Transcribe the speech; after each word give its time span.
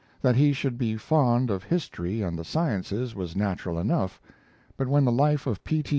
That 0.23 0.35
he 0.35 0.51
should 0.51 0.79
be 0.79 0.97
fond 0.97 1.51
of 1.51 1.63
history 1.65 2.23
and 2.23 2.35
the 2.35 2.43
sciences 2.43 3.13
was 3.13 3.35
natural 3.35 3.77
enough, 3.77 4.19
but 4.75 4.87
when 4.87 5.05
the 5.05 5.11
Life 5.11 5.45
of 5.45 5.63
P. 5.63 5.83
T. 5.83 5.89